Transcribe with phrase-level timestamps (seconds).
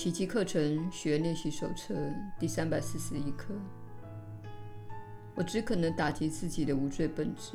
[0.00, 1.94] 奇迹课程学练习手册
[2.38, 3.52] 第三百四十一课。
[5.34, 7.52] 我只可能打击自己的无罪本质，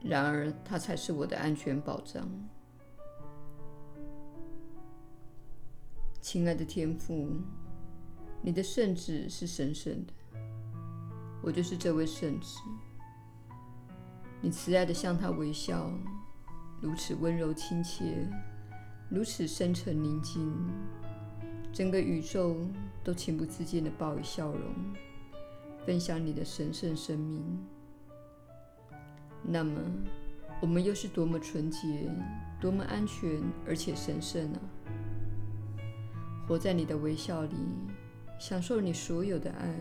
[0.00, 2.28] 然而它才是我的安全保障。
[6.20, 7.30] 亲爱的天父，
[8.42, 10.12] 你的圣旨是神圣的，
[11.40, 12.58] 我就是这位圣旨。
[14.40, 15.88] 你慈爱地向他微笑，
[16.80, 18.28] 如此温柔亲切，
[19.08, 20.52] 如此深沉宁静，
[21.74, 22.56] 整个宇宙
[23.02, 24.60] 都情不自禁地报以笑容，
[25.84, 27.42] 分享你的神圣生命。
[29.42, 29.80] 那么，
[30.62, 32.08] 我们又是多么纯洁、
[32.60, 34.58] 多么安全而且神圣啊！
[36.46, 37.56] 活在你的微笑里，
[38.38, 39.74] 享受你所有的爱，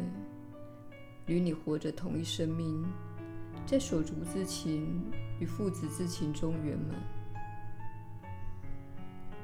[1.27, 2.83] 与你活着同一生命。
[3.67, 4.99] 在手足之情
[5.39, 6.99] 与父子之情中圆满，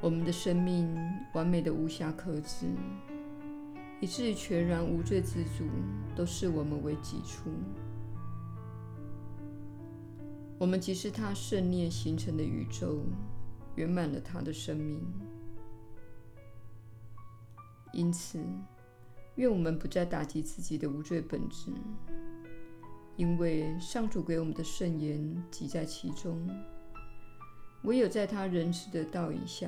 [0.02, 0.88] 我们的生命
[1.34, 2.68] 完美的无瑕可知，
[4.00, 5.66] 以至于全然无罪之主
[6.16, 7.50] 都视我们为己出。
[10.58, 13.00] 我们即是他圣念形成的宇宙，
[13.76, 15.02] 圆满了他的生命。
[17.92, 18.40] 因此，
[19.36, 21.72] 愿我们不再打击自己的无罪本质。
[23.18, 26.48] 因为上主给我们的圣言即在其中，
[27.90, 29.68] 唯有在他仁慈的道引下，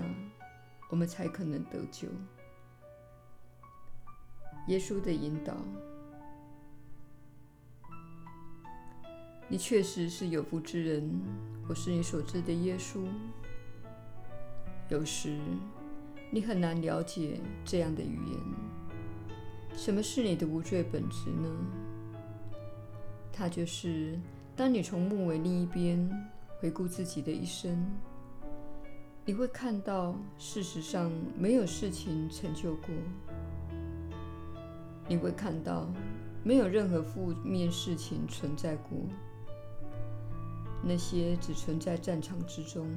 [0.92, 2.08] 我们才可能得救。
[4.68, 5.58] 耶稣的引导，
[9.48, 11.20] 你确实是有福之人。
[11.68, 13.04] 我是你所知的耶稣。
[14.90, 15.40] 有时
[16.30, 19.76] 你很难了解这样的语言。
[19.76, 21.50] 什么是你的无罪本质呢？
[23.34, 24.20] 它就是，
[24.56, 26.08] 当你从木尾另一边
[26.60, 27.84] 回顾自己的一生，
[29.24, 32.88] 你会看到，事实上没有事情成就过。
[35.08, 35.88] 你会看到，
[36.44, 38.98] 没有任何负面事情存在过。
[40.84, 42.88] 那些只存在战场之中。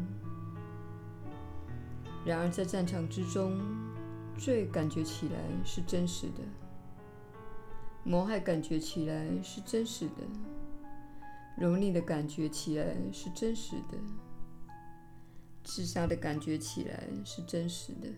[2.24, 3.60] 然而，在战场之中，
[4.38, 6.42] 最感觉起来是真实的。
[8.02, 10.22] 谋害感觉起来是真实的，
[11.58, 13.98] 蹂躏的感觉起来是真实的，
[15.64, 18.08] 自杀的感觉起来是真实的。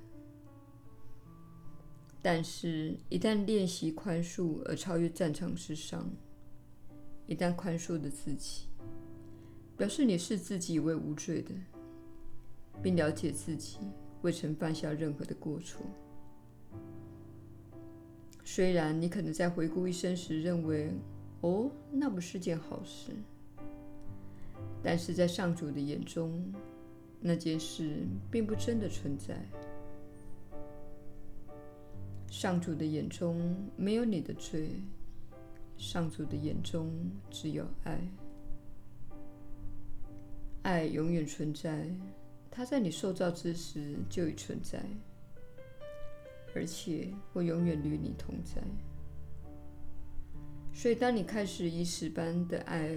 [2.20, 6.10] 但是，一旦练习宽恕而超越战场之上，
[7.26, 8.66] 一旦宽恕的自己，
[9.76, 11.54] 表示你视自己为无罪的，
[12.82, 13.78] 并了解自己
[14.22, 15.86] 未曾犯下任何的过错。
[18.44, 20.92] 虽然你可能在回顾一生时认为，
[21.42, 23.12] 哦，那不是件好事，
[24.82, 26.52] 但是在上主的眼中，
[27.20, 29.36] 那件事并不真的存在。
[32.28, 34.70] 上主的眼中没有你的罪，
[35.76, 36.92] 上主的眼中
[37.30, 38.00] 只有爱。
[40.62, 41.88] 爱永远存在，
[42.50, 44.82] 它在你受造之时就已存在。
[46.54, 48.62] 而且会永远与你同在。
[50.72, 52.96] 所以，当你开始以此般的爱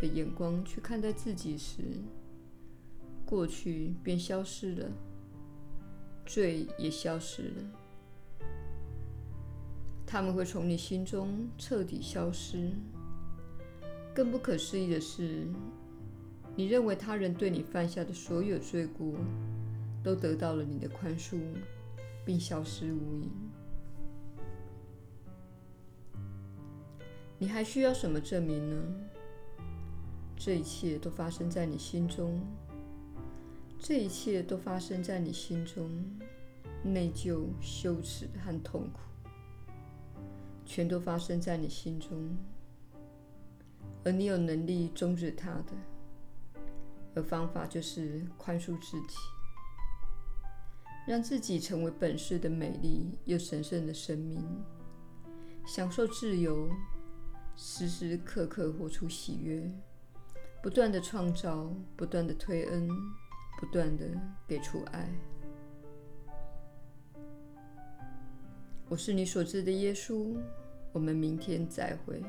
[0.00, 1.82] 的眼光去看待自己时，
[3.28, 4.88] 过去便消失了，
[6.24, 8.46] 罪也消失了。
[10.06, 12.70] 他们会从你心中彻底消失。
[14.14, 15.46] 更不可思议的是，
[16.56, 19.12] 你认为他人对你犯下的所有罪过，
[20.02, 21.38] 都得到了你的宽恕。
[22.28, 23.30] 并消失无影。
[27.38, 28.76] 你还需要什么证明呢？
[30.36, 32.38] 这一切都发生在你心中，
[33.80, 35.88] 这一切都发生在你心中，
[36.82, 39.00] 内疚、羞耻和痛苦，
[40.66, 42.36] 全都发生在你心中，
[44.04, 46.60] 而你有能力终止它的，
[47.14, 49.16] 而方法就是宽恕自己。
[51.06, 54.44] 让自己成为本世的美丽又神圣的生命，
[55.66, 56.68] 享受自由，
[57.56, 59.72] 时时刻刻活出喜悦，
[60.62, 62.90] 不断地创造，不断地推恩，
[63.58, 64.06] 不断的
[64.46, 65.08] 给出爱。
[68.88, 70.36] 我是你所知的耶稣，
[70.92, 72.22] 我们明天再会。